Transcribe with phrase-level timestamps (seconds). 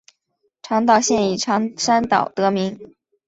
[0.63, 2.95] 长岛县以长山岛得名。